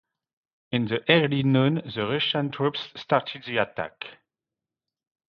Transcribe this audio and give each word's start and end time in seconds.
In 0.71 0.85
the 0.87 1.05
early 1.11 1.43
noon 1.43 1.75
the 1.75 2.07
Russian 2.07 2.49
troops 2.49 2.89
started 2.99 3.43
the 3.43 3.57
attack. 3.57 4.03